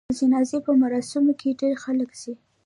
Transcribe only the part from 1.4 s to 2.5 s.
ډېر خلک ځي.